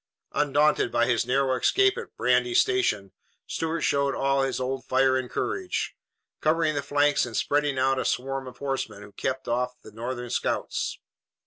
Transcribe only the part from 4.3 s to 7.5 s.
his old fire and courage, covering the flanks and